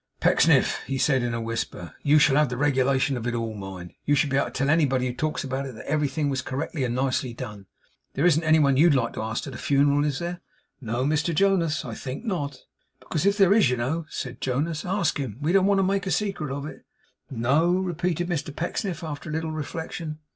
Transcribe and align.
'Pecksniff,' 0.19 0.81
he 0.87 0.97
said, 0.97 1.21
in 1.21 1.35
a 1.35 1.39
whisper, 1.39 1.93
'you 2.01 2.17
shall 2.17 2.35
have 2.35 2.49
the 2.49 2.57
regulation 2.57 3.15
of 3.15 3.27
it 3.27 3.35
all, 3.35 3.53
mind! 3.53 3.93
You 4.03 4.15
shall 4.15 4.31
be 4.31 4.35
able 4.35 4.47
to 4.47 4.51
tell 4.51 4.67
anybody 4.71 5.05
who 5.05 5.13
talks 5.13 5.43
about 5.43 5.67
it 5.67 5.75
that 5.75 5.85
everything 5.85 6.27
was 6.27 6.41
correctly 6.41 6.83
and 6.83 6.95
nicely 6.95 7.35
done. 7.35 7.67
There 8.15 8.25
isn't 8.25 8.41
any 8.43 8.57
one 8.57 8.77
you'd 8.77 8.95
like 8.95 9.13
to 9.13 9.21
ask 9.21 9.43
to 9.43 9.51
the 9.51 9.59
funeral, 9.59 10.03
is 10.03 10.17
there?' 10.17 10.41
'No, 10.81 11.05
Mr 11.05 11.35
Jonas, 11.35 11.85
I 11.85 11.93
think 11.93 12.25
not.' 12.25 12.63
'Because 12.99 13.27
if 13.27 13.37
there 13.37 13.53
is, 13.53 13.69
you 13.69 13.77
know,' 13.77 14.07
said 14.09 14.41
Jonas, 14.41 14.83
'ask 14.85 15.19
him. 15.19 15.37
We 15.39 15.51
don't 15.51 15.67
want 15.67 15.77
to 15.77 15.83
make 15.83 16.07
a 16.07 16.11
secret 16.11 16.51
of 16.51 16.65
it.' 16.65 16.83
'No,' 17.29 17.69
repeated 17.77 18.27
Mr 18.27 18.55
Pecksniff, 18.55 19.03
after 19.03 19.29
a 19.29 19.33
little 19.33 19.51
reflection. 19.51 20.17